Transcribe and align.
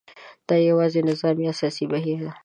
دا 0.47 0.55
یوازې 0.69 1.01
نظامي 1.09 1.43
یا 1.45 1.53
سیاسي 1.59 1.85
بهیر 1.91 2.17
نه 2.25 2.31
دی. 2.35 2.39